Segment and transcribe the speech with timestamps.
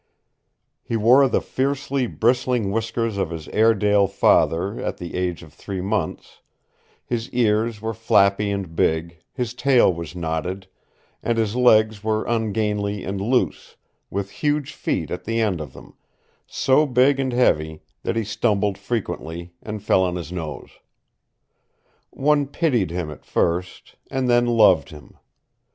[0.81, 5.79] He wore the fiercely bristling whiskers of his Airedale father at the age of three
[5.79, 6.41] months;
[7.05, 10.65] his ears were flappy and big, his tail was knotted,
[11.21, 13.75] and his legs were ungainly and loose,
[14.09, 15.93] with huge feet at the end of them
[16.47, 20.71] so big and heavy that he stumbled frequently, and fell on his nose.
[22.09, 25.17] One pitied him at first and then loved him.